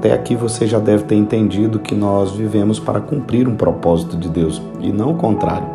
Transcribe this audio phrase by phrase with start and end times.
[0.00, 4.30] Até aqui você já deve ter entendido que nós vivemos para cumprir um propósito de
[4.30, 5.68] Deus e não o contrário.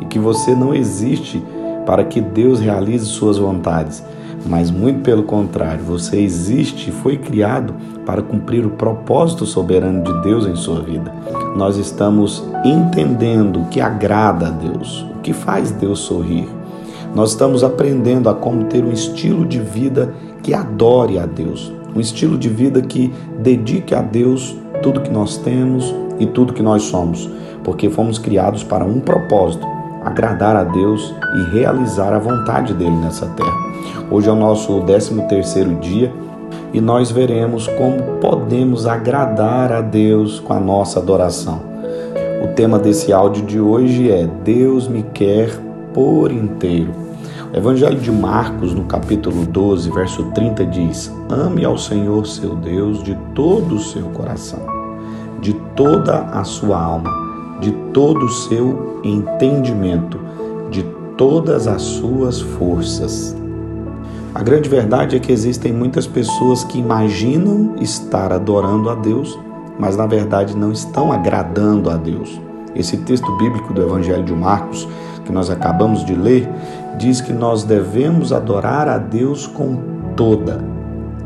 [0.00, 1.42] E que você não existe
[1.84, 4.00] para que Deus realize suas vontades,
[4.46, 7.74] mas muito pelo contrário, você existe e foi criado
[8.06, 11.12] para cumprir o propósito soberano de Deus em sua vida.
[11.56, 16.48] Nós estamos entendendo o que agrada a Deus, o que faz Deus sorrir.
[17.16, 22.00] Nós estamos aprendendo a como ter um estilo de vida que adore a Deus, um
[22.00, 26.82] estilo de vida que dedique a Deus tudo que nós temos e tudo que nós
[26.84, 27.28] somos,
[27.62, 29.66] porque fomos criados para um propósito
[30.04, 33.72] agradar a Deus e realizar a vontade dele nessa terra.
[34.10, 36.12] Hoje é o nosso 13 terceiro dia
[36.72, 41.60] e nós veremos como podemos agradar a Deus com a nossa adoração.
[42.42, 45.50] O tema desse áudio de hoje é Deus me quer
[45.94, 47.11] por inteiro.
[47.52, 53.14] Evangelho de Marcos, no capítulo 12, verso 30, diz: Ame ao Senhor seu Deus de
[53.34, 54.60] todo o seu coração,
[55.40, 57.22] de toda a sua alma
[57.62, 60.18] de todo o seu entendimento,
[60.68, 60.82] de
[61.16, 63.36] todas as suas forças.
[64.34, 69.38] A grande verdade é que existem muitas pessoas que imaginam estar adorando a Deus,
[69.78, 72.40] mas na verdade não estão agradando a Deus.
[72.74, 74.88] Esse texto bíblico do Evangelho de Marcos,
[75.24, 76.48] que nós acabamos de ler,
[76.98, 79.76] diz que nós devemos adorar a Deus com
[80.16, 80.60] toda.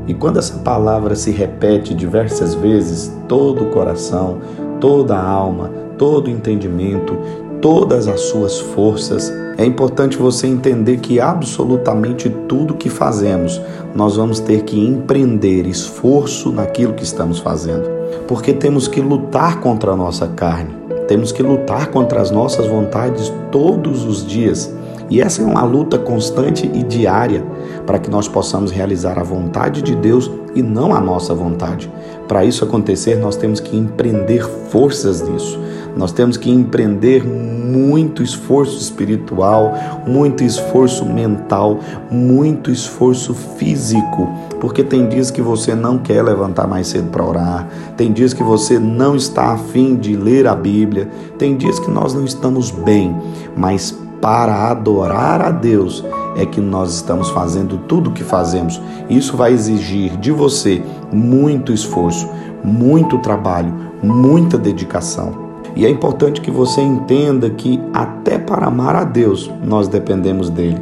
[0.07, 4.39] E quando essa palavra se repete diversas vezes, todo o coração,
[4.81, 7.17] toda a alma, todo o entendimento,
[7.61, 9.33] todas as suas forças.
[9.59, 13.61] É importante você entender que absolutamente tudo que fazemos,
[13.95, 17.89] nós vamos ter que empreender esforço naquilo que estamos fazendo.
[18.29, 20.77] Porque temos que lutar contra a nossa carne,
[21.09, 24.76] temos que lutar contra as nossas vontades todos os dias.
[25.09, 27.45] E essa é uma luta constante e diária
[27.87, 31.91] para que nós possamos realizar a vontade de Deus e não a nossa vontade.
[32.27, 35.61] Para isso acontecer, nós temos que empreender forças nisso.
[35.97, 39.75] Nós temos que empreender muito esforço espiritual,
[40.07, 44.29] muito esforço mental, muito esforço físico,
[44.61, 48.43] porque tem dias que você não quer levantar mais cedo para orar, tem dias que
[48.43, 51.09] você não está afim de ler a Bíblia,
[51.39, 53.17] tem dias que nós não estamos bem,
[53.57, 56.05] mas para adorar a Deus
[56.37, 58.81] é que nós estamos fazendo tudo o que fazemos.
[59.09, 60.83] Isso vai exigir de você
[61.13, 62.29] muito esforço,
[62.63, 63.73] muito trabalho,
[64.03, 65.47] muita dedicação.
[65.75, 70.81] E é importante que você entenda que até para amar a Deus nós dependemos dele.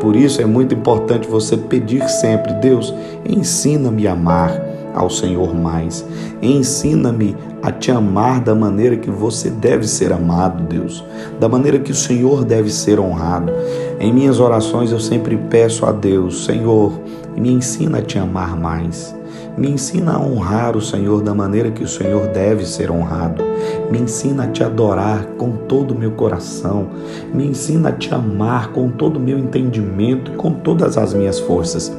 [0.00, 2.94] Por isso é muito importante você pedir sempre: Deus,
[3.24, 4.65] ensina-me a amar
[4.96, 6.04] ao Senhor mais.
[6.42, 11.04] Ensina-me a te amar da maneira que você deve ser amado, Deus,
[11.38, 13.52] da maneira que o Senhor deve ser honrado.
[14.00, 16.92] Em minhas orações eu sempre peço a Deus: Senhor,
[17.36, 19.14] me ensina a te amar mais.
[19.56, 23.42] Me ensina a honrar o Senhor da maneira que o Senhor deve ser honrado.
[23.90, 26.88] Me ensina a te adorar com todo o meu coração.
[27.32, 31.40] Me ensina a te amar com todo o meu entendimento e com todas as minhas
[31.40, 31.90] forças.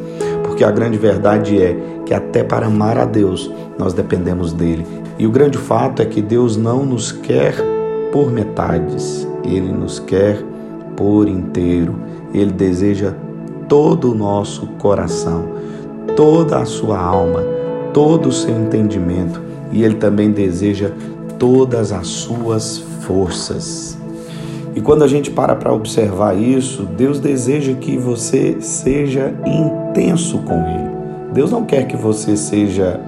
[0.57, 4.87] Porque a grande verdade é que até para amar a Deus nós dependemos dele.
[5.19, 7.53] E o grande fato é que Deus não nos quer
[8.11, 10.43] por metades, ele nos quer
[10.95, 11.93] por inteiro.
[12.33, 13.13] Ele deseja
[13.69, 15.57] todo o nosso coração
[16.17, 17.43] toda a sua alma,
[17.93, 19.39] todo o seu entendimento
[19.71, 20.91] e Ele também deseja
[21.37, 23.96] todas as suas forças.
[24.77, 30.53] E quando a gente para para observar isso, Deus deseja que você seja intenso com
[30.53, 31.33] Ele.
[31.33, 33.01] Deus não quer que você seja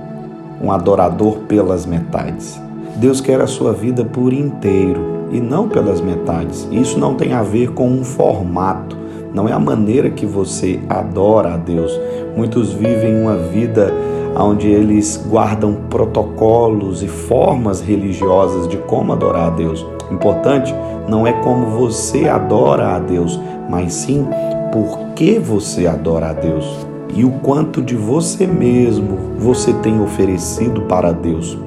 [0.60, 2.60] um adorador pelas metades.
[2.96, 6.68] Deus quer a sua vida por inteiro e não pelas metades.
[6.72, 8.98] Isso não tem a ver com um formato
[9.32, 11.92] não é a maneira que você adora a Deus.
[12.36, 13.94] Muitos vivem uma vida
[14.36, 19.86] onde eles guardam protocolos e formas religiosas de como adorar a Deus.
[20.12, 20.74] Importante
[21.08, 23.40] não é como você adora a Deus,
[23.70, 24.28] mas sim
[24.72, 30.82] por que você adora a Deus e o quanto de você mesmo você tem oferecido
[30.84, 31.58] para Deus.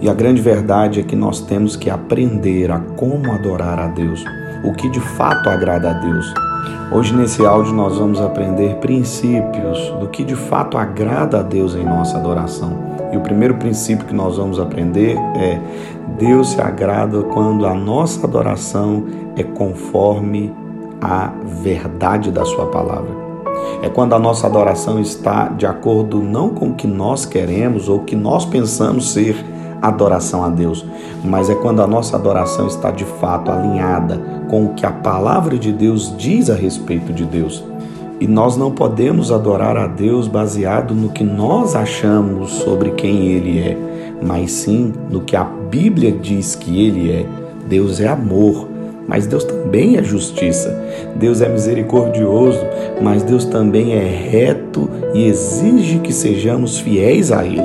[0.00, 4.24] E a grande verdade é que nós temos que aprender a como adorar a Deus,
[4.64, 6.49] o que de fato agrada a Deus.
[6.92, 11.84] Hoje, nesse áudio, nós vamos aprender princípios do que de fato agrada a Deus em
[11.84, 12.90] nossa adoração.
[13.12, 15.60] E o primeiro princípio que nós vamos aprender é:
[16.18, 19.04] Deus se agrada quando a nossa adoração
[19.36, 20.52] é conforme
[21.00, 23.30] a verdade da Sua palavra.
[23.82, 27.98] É quando a nossa adoração está de acordo não com o que nós queremos ou
[27.98, 29.36] o que nós pensamos ser
[29.80, 30.84] adoração a Deus,
[31.24, 35.56] mas é quando a nossa adoração está de fato alinhada com o que a palavra
[35.56, 37.62] de Deus diz a respeito de Deus.
[38.18, 43.60] E nós não podemos adorar a Deus baseado no que nós achamos sobre quem Ele
[43.60, 43.78] é,
[44.20, 47.24] mas sim no que a Bíblia diz que ele é.
[47.68, 48.68] Deus é amor,
[49.06, 50.76] mas Deus também é justiça.
[51.14, 52.58] Deus é misericordioso,
[53.00, 57.62] mas Deus também é reto e exige que sejamos fiéis a Ele.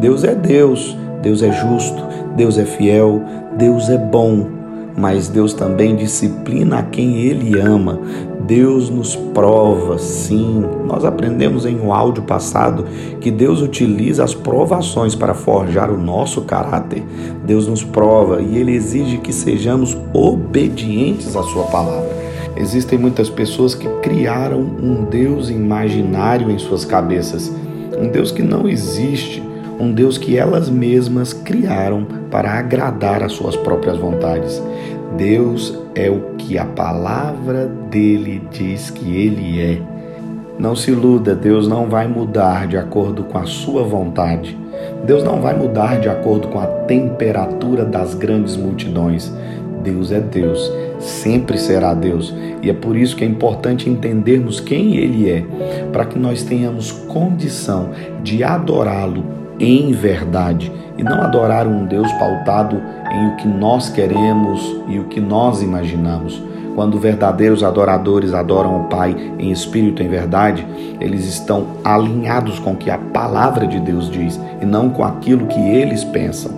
[0.00, 2.02] Deus é Deus, Deus é justo,
[2.34, 3.22] Deus é fiel,
[3.58, 4.53] Deus é bom,
[4.96, 7.98] mas Deus também disciplina a quem Ele ama.
[8.46, 10.64] Deus nos prova, sim.
[10.86, 12.84] Nós aprendemos em um áudio passado
[13.20, 17.02] que Deus utiliza as provações para forjar o nosso caráter.
[17.44, 22.14] Deus nos prova e Ele exige que sejamos obedientes à Sua palavra.
[22.56, 27.52] Existem muitas pessoas que criaram um Deus imaginário em suas cabeças,
[27.98, 29.42] um Deus que não existe,
[29.78, 34.62] um Deus que elas mesmas criaram para agradar às suas próprias vontades.
[35.16, 39.80] Deus é o que a palavra dele diz que ele é.
[40.58, 44.56] Não se iluda, Deus não vai mudar de acordo com a sua vontade.
[45.04, 49.32] Deus não vai mudar de acordo com a temperatura das grandes multidões.
[49.82, 52.34] Deus é Deus, sempre será Deus.
[52.62, 55.44] E é por isso que é importante entendermos quem Ele é,
[55.92, 57.90] para que nós tenhamos condição
[58.22, 62.80] de adorá-lo em verdade e não adorar um Deus pautado
[63.12, 66.42] em o que nós queremos e o que nós imaginamos.
[66.74, 70.66] Quando verdadeiros adoradores adoram o Pai em espírito e em verdade,
[71.00, 75.46] eles estão alinhados com o que a palavra de Deus diz e não com aquilo
[75.46, 76.52] que eles pensam.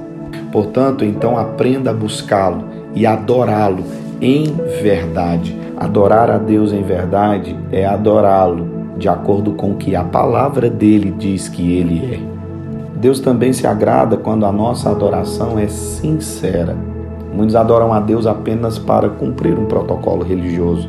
[0.51, 2.65] Portanto, então aprenda a buscá-lo
[2.95, 3.85] e adorá-lo
[4.21, 4.45] em
[4.83, 5.55] verdade.
[5.77, 11.15] Adorar a Deus em verdade é adorá-lo de acordo com o que a palavra dele
[11.19, 12.36] diz que ele é.
[12.97, 16.75] Deus também se agrada quando a nossa adoração é sincera.
[17.33, 20.89] Muitos adoram a Deus apenas para cumprir um protocolo religioso.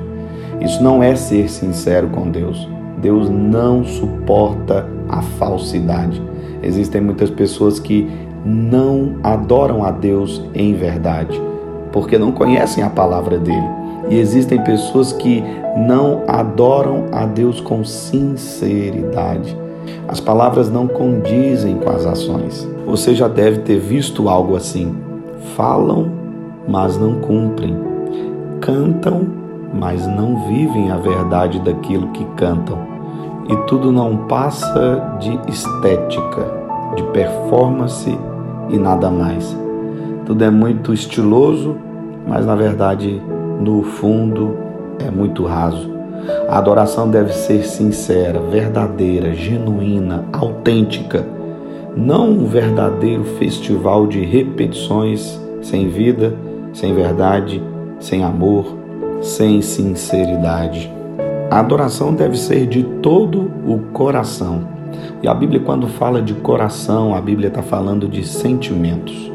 [0.62, 2.68] Isso não é ser sincero com Deus.
[3.01, 6.21] Deus não suporta a falsidade.
[6.63, 8.09] Existem muitas pessoas que
[8.45, 11.39] não adoram a Deus em verdade,
[11.92, 13.68] porque não conhecem a palavra dele.
[14.09, 15.44] E existem pessoas que
[15.75, 19.67] não adoram a Deus com sinceridade.
[20.07, 22.68] As palavras não condizem com as ações.
[22.86, 24.95] Você já deve ter visto algo assim.
[25.56, 26.09] Falam,
[26.68, 27.75] mas não cumprem.
[28.62, 29.27] Cantam,
[29.74, 32.77] mas não vivem a verdade daquilo que cantam.
[33.50, 36.45] E tudo não passa de estética,
[36.95, 38.18] de performance
[38.69, 39.57] e nada mais.
[40.25, 41.75] Tudo é muito estiloso,
[42.25, 43.21] mas na verdade,
[43.59, 44.56] no fundo,
[45.00, 45.96] é muito raso.
[46.48, 51.25] A adoração deve ser sincera, verdadeira, genuína, autêntica.
[51.96, 56.34] Não um verdadeiro festival de repetições sem vida,
[56.74, 57.62] sem verdade,
[58.00, 58.66] sem amor,
[59.22, 60.92] sem sinceridade.
[61.50, 64.68] A adoração deve ser de todo o coração.
[65.22, 69.31] E a Bíblia, quando fala de coração, a Bíblia está falando de sentimentos.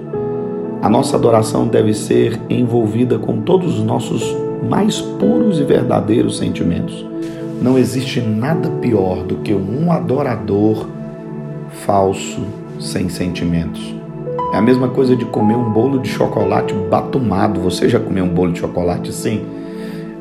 [0.81, 7.05] A nossa adoração deve ser envolvida com todos os nossos mais puros e verdadeiros sentimentos.
[7.61, 10.87] Não existe nada pior do que um adorador
[11.85, 12.41] falso
[12.81, 13.95] sem sentimentos.
[14.53, 17.61] É a mesma coisa de comer um bolo de chocolate batumado.
[17.61, 19.47] Você já comeu um bolo de chocolate assim?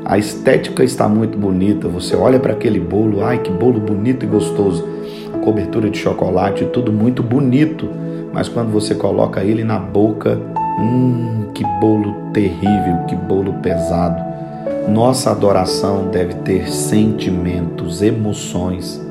[0.05, 1.87] A estética está muito bonita.
[1.87, 4.87] Você olha para aquele bolo, ai que bolo bonito e gostoso.
[5.33, 7.89] A cobertura de chocolate, tudo muito bonito.
[8.31, 10.39] Mas quando você coloca ele na boca,
[10.79, 14.30] hum, que bolo terrível, que bolo pesado.
[14.87, 19.01] Nossa adoração deve ter sentimentos, emoções.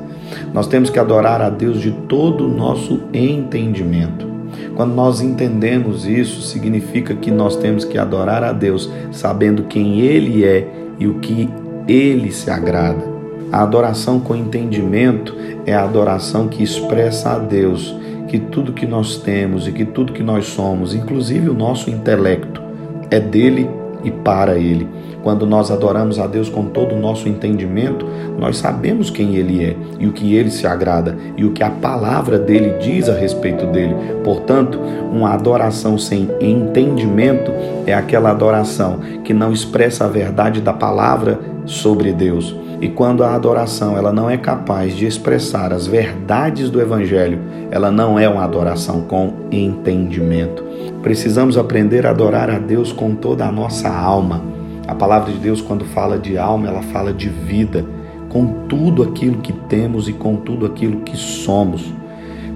[0.53, 4.29] Nós temos que adorar a Deus de todo o nosso entendimento.
[4.75, 10.45] Quando nós entendemos isso, significa que nós temos que adorar a Deus sabendo quem Ele
[10.45, 10.67] é
[10.99, 11.49] e o que
[11.87, 13.03] Ele se agrada.
[13.51, 15.35] A adoração com entendimento
[15.65, 17.95] é a adoração que expressa a Deus
[18.27, 22.61] que tudo que nós temos e que tudo que nós somos, inclusive o nosso intelecto,
[23.09, 23.69] é dele
[24.03, 24.87] e para Ele.
[25.23, 28.05] Quando nós adoramos a Deus com todo o nosso entendimento,
[28.39, 31.69] nós sabemos quem Ele é e o que Ele se agrada e o que a
[31.69, 33.95] palavra dele diz a respeito dele.
[34.23, 34.79] Portanto,
[35.11, 37.51] uma adoração sem entendimento
[37.85, 42.55] é aquela adoração que não expressa a verdade da palavra sobre Deus.
[42.81, 47.39] E quando a adoração ela não é capaz de expressar as verdades do evangelho,
[47.69, 50.63] ela não é uma adoração com entendimento.
[51.01, 54.43] Precisamos aprender a adorar a Deus com toda a nossa alma.
[54.87, 57.85] A palavra de Deus quando fala de alma, ela fala de vida,
[58.29, 61.93] com tudo aquilo que temos e com tudo aquilo que somos.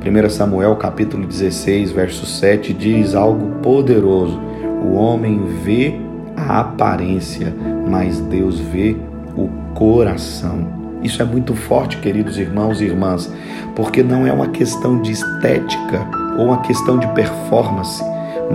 [0.05, 4.39] 1 Samuel capítulo 16, verso 7 diz algo poderoso:
[4.83, 5.95] O homem vê
[6.37, 7.53] a aparência,
[7.89, 8.95] mas Deus vê
[9.35, 10.85] o coração.
[11.01, 13.31] Isso é muito forte, queridos irmãos e irmãs,
[13.75, 18.03] porque não é uma questão de estética ou uma questão de performance,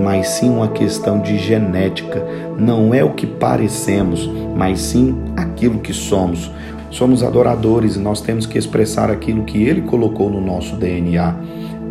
[0.01, 2.25] mas sim uma questão de genética.
[2.57, 6.51] Não é o que parecemos, mas sim aquilo que somos.
[6.89, 11.35] Somos adoradores e nós temos que expressar aquilo que Ele colocou no nosso DNA,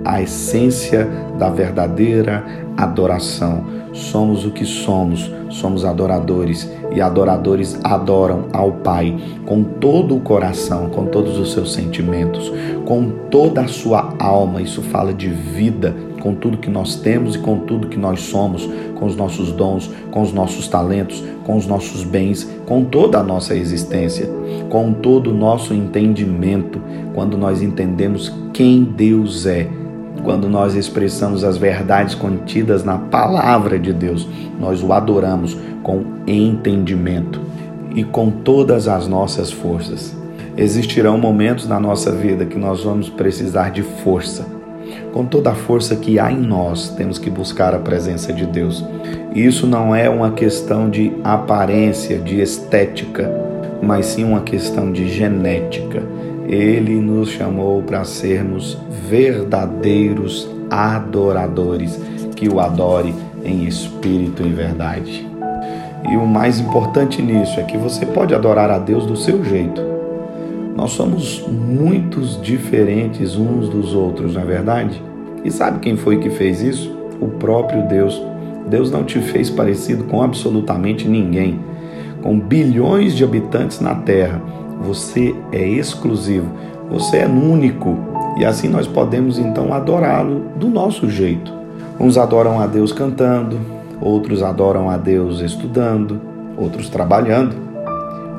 [0.04, 2.44] a essência da verdadeira
[2.76, 3.64] adoração.
[3.92, 9.16] Somos o que somos, somos adoradores e adoradores adoram ao Pai
[9.46, 12.52] com todo o coração, com todos os seus sentimentos,
[12.84, 14.62] com toda a sua alma.
[14.62, 18.68] Isso fala de vida, com tudo que nós temos e com tudo que nós somos,
[18.94, 23.22] com os nossos dons, com os nossos talentos, com os nossos bens, com toda a
[23.22, 24.28] nossa existência,
[24.68, 26.80] com todo o nosso entendimento,
[27.14, 29.79] quando nós entendemos quem Deus é.
[30.22, 37.40] Quando nós expressamos as verdades contidas na palavra de Deus, nós o adoramos com entendimento
[37.94, 40.16] e com todas as nossas forças.
[40.56, 44.60] Existirão momentos na nossa vida que nós vamos precisar de força
[45.12, 48.84] com toda a força que há em nós, temos que buscar a presença de Deus.
[49.34, 53.30] Isso não é uma questão de aparência, de estética,
[53.82, 56.02] mas sim uma questão de genética.
[56.50, 58.76] Ele nos chamou para sermos
[59.08, 61.98] verdadeiros adoradores,
[62.34, 63.14] que o adore
[63.44, 65.26] em espírito e verdade.
[66.10, 69.90] E o mais importante nisso é que você pode adorar a Deus do seu jeito
[70.80, 75.02] nós somos muitos diferentes uns dos outros, não é verdade?
[75.44, 76.96] E sabe quem foi que fez isso?
[77.20, 78.18] O próprio Deus.
[78.66, 81.60] Deus não te fez parecido com absolutamente ninguém.
[82.22, 84.40] Com bilhões de habitantes na Terra,
[84.80, 86.50] você é exclusivo,
[86.88, 87.96] você é único.
[88.36, 91.52] E assim nós podemos então adorá-lo do nosso jeito.
[91.98, 93.58] Uns adoram a Deus cantando,
[94.00, 96.20] outros adoram a Deus estudando,
[96.56, 97.70] outros trabalhando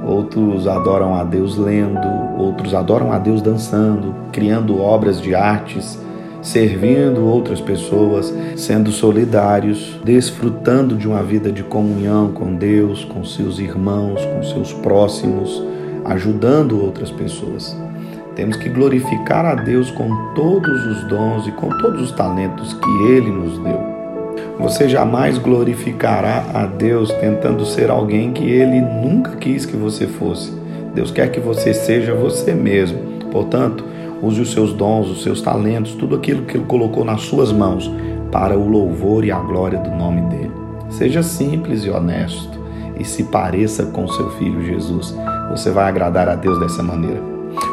[0.04, 2.08] outros adoram a Deus lendo,
[2.38, 6.00] outros adoram a Deus dançando, criando obras de artes,
[6.42, 13.60] servindo outras pessoas, sendo solidários, desfrutando de uma vida de comunhão com Deus, com seus
[13.60, 15.64] irmãos, com seus próximos,
[16.06, 17.76] ajudando outras pessoas.
[18.36, 23.08] Temos que glorificar a Deus com todos os dons e com todos os talentos que
[23.08, 23.80] Ele nos deu.
[24.60, 30.54] Você jamais glorificará a Deus tentando ser alguém que Ele nunca quis que você fosse.
[30.94, 33.00] Deus quer que você seja você mesmo.
[33.32, 33.84] Portanto,
[34.22, 37.92] use os seus dons, os seus talentos, tudo aquilo que Ele colocou nas suas mãos
[38.32, 40.52] para o louvor e a glória do nome dEle.
[40.90, 42.60] Seja simples e honesto
[42.98, 45.16] e se pareça com seu filho Jesus.
[45.52, 47.22] Você vai agradar a Deus dessa maneira.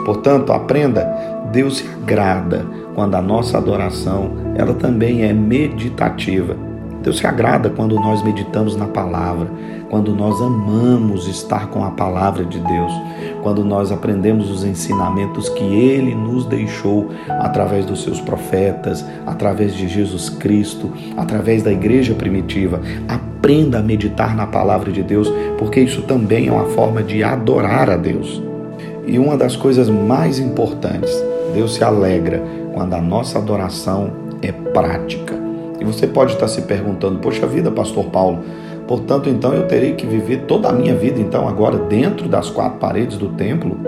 [0.04, 1.04] Portanto, aprenda,
[1.52, 6.56] Deus se agrada quando a nossa adoração, ela também é meditativa.
[7.02, 9.49] Deus se agrada quando nós meditamos na palavra,
[9.90, 12.92] quando nós amamos estar com a palavra de Deus,
[13.42, 19.88] quando nós aprendemos os ensinamentos que Ele nos deixou através dos seus profetas, através de
[19.88, 22.80] Jesus Cristo, através da igreja primitiva.
[23.09, 27.88] Aprenda a meditar na palavra de Deus, porque isso também é uma forma de adorar
[27.88, 28.42] a Deus.
[29.07, 31.11] E uma das coisas mais importantes,
[31.54, 32.42] Deus se alegra
[32.75, 34.11] quando a nossa adoração
[34.42, 35.35] é prática.
[35.80, 38.40] E você pode estar se perguntando: "Poxa vida, pastor Paulo,
[38.88, 42.78] portanto então eu terei que viver toda a minha vida então agora dentro das quatro
[42.78, 43.78] paredes do templo?"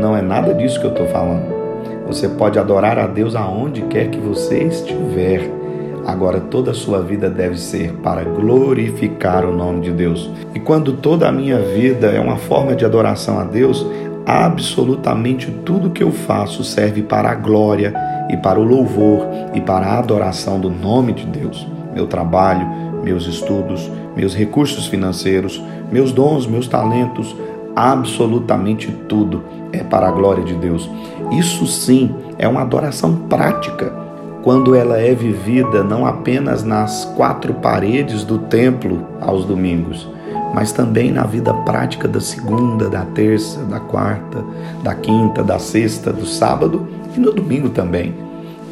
[0.00, 1.54] Não é nada disso que eu estou falando.
[2.06, 5.50] Você pode adorar a Deus aonde quer que você estiver.
[6.06, 10.30] Agora toda a sua vida deve ser para glorificar o nome de Deus.
[10.54, 13.84] E quando toda a minha vida é uma forma de adoração a Deus,
[14.24, 17.92] absolutamente tudo que eu faço serve para a glória
[18.30, 21.66] e para o louvor e para a adoração do nome de Deus.
[21.92, 22.66] Meu trabalho,
[23.02, 27.36] meus estudos, meus recursos financeiros, meus dons, meus talentos,
[27.74, 29.42] absolutamente tudo
[29.72, 30.88] é para a glória de Deus.
[31.30, 33.92] Isso sim é uma adoração prática,
[34.42, 40.08] quando ela é vivida não apenas nas quatro paredes do templo aos domingos,
[40.54, 44.44] mas também na vida prática da segunda, da terça, da quarta,
[44.82, 48.14] da quinta, da sexta, do sábado e no domingo também.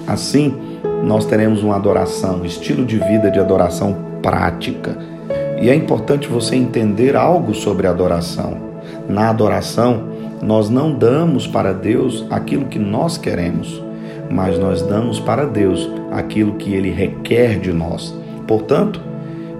[0.06, 0.54] Assim,
[1.02, 4.96] nós teremos uma adoração, um estilo de vida de adoração prática.
[5.64, 8.58] E é importante você entender algo sobre adoração.
[9.08, 10.10] Na adoração,
[10.42, 13.82] nós não damos para Deus aquilo que nós queremos,
[14.30, 18.14] mas nós damos para Deus aquilo que Ele requer de nós.
[18.46, 19.00] Portanto,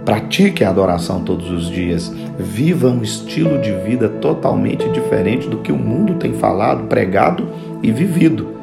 [0.05, 2.13] pratique a adoração todos os dias.
[2.39, 7.49] Viva um estilo de vida totalmente diferente do que o mundo tem falado, pregado
[7.83, 8.54] e vivido.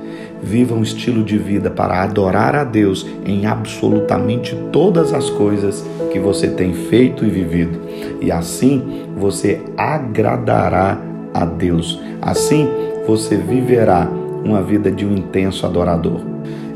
[0.44, 6.20] Viva um estilo de vida para adorar a Deus em absolutamente todas as coisas que
[6.20, 7.80] você tem feito e vivido.
[8.20, 10.98] E assim você agradará
[11.34, 12.00] a Deus.
[12.22, 12.68] Assim
[13.06, 14.10] você viverá
[14.44, 16.22] uma vida de um intenso adorador.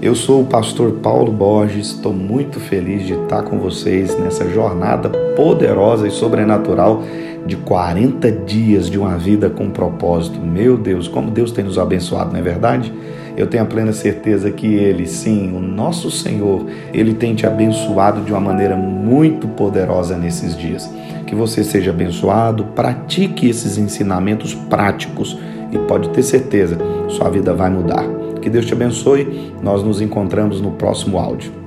[0.01, 5.10] Eu sou o pastor Paulo Borges, estou muito feliz de estar com vocês nessa jornada
[5.36, 7.01] poderosa e sobrenatural
[7.45, 10.39] de 40 dias de uma vida com propósito.
[10.39, 12.91] Meu Deus, como Deus tem nos abençoado, não é verdade?
[13.37, 18.21] Eu tenho a plena certeza que Ele, sim, o nosso Senhor, Ele tem te abençoado
[18.21, 20.89] de uma maneira muito poderosa nesses dias.
[21.27, 25.37] Que você seja abençoado, pratique esses ensinamentos práticos
[25.71, 26.77] e pode ter certeza,
[27.09, 28.05] sua vida vai mudar.
[28.41, 29.53] Que Deus te abençoe.
[29.61, 31.64] Nós nos encontramos no próximo áudio.